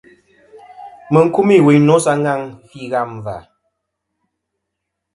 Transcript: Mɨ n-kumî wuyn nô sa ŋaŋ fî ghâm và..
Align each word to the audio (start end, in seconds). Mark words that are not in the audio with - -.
Mɨ 1.11 1.19
n-kumî 1.25 1.57
wuyn 1.65 1.83
nô 1.87 1.95
sa 2.03 2.13
ŋaŋ 2.23 2.41
fî 2.69 2.81
ghâm 2.91 3.11
và.. 3.25 3.37